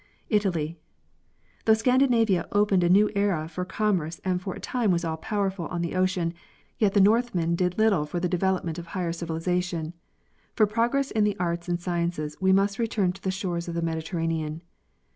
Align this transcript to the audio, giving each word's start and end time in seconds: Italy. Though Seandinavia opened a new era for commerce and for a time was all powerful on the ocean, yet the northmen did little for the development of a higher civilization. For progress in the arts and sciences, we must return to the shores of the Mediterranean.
Italy. 0.29 0.79
Though 1.65 1.73
Seandinavia 1.75 2.47
opened 2.53 2.83
a 2.83 2.89
new 2.89 3.11
era 3.15 3.47
for 3.47 3.63
commerce 3.63 4.19
and 4.25 4.41
for 4.41 4.55
a 4.55 4.59
time 4.59 4.89
was 4.89 5.05
all 5.05 5.17
powerful 5.17 5.67
on 5.67 5.83
the 5.83 5.93
ocean, 5.93 6.33
yet 6.79 6.95
the 6.95 6.99
northmen 6.99 7.55
did 7.55 7.77
little 7.77 8.07
for 8.07 8.19
the 8.19 8.27
development 8.27 8.79
of 8.79 8.87
a 8.87 8.91
higher 8.97 9.13
civilization. 9.13 9.93
For 10.55 10.65
progress 10.65 11.11
in 11.11 11.23
the 11.23 11.37
arts 11.39 11.69
and 11.69 11.79
sciences, 11.79 12.35
we 12.41 12.51
must 12.51 12.79
return 12.79 13.11
to 13.13 13.21
the 13.21 13.29
shores 13.29 13.67
of 13.67 13.75
the 13.75 13.81
Mediterranean. 13.83 14.63